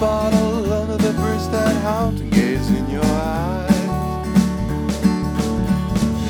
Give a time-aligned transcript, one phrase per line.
[0.00, 3.86] bottle under the bridge that haunting gaze in your eyes.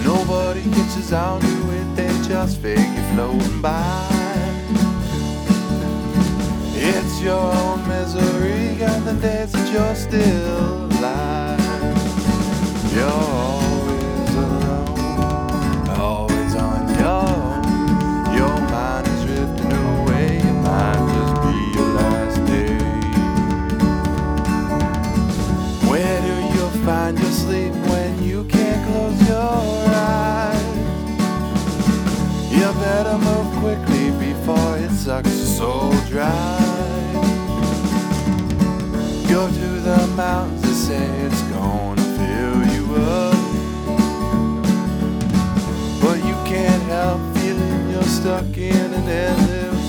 [0.05, 4.09] Nobody catches on to it, they just figure floating by.
[6.75, 10.86] It's your own misery, and the days that you're still.
[27.07, 30.67] Find your sleep when you can't close your eyes?
[32.51, 36.59] You better move quickly before it sucks soul dry.
[39.29, 43.39] Go to the mountains, they say it's gonna fill you up.
[46.03, 49.86] But you can't help feeling you're stuck in an endless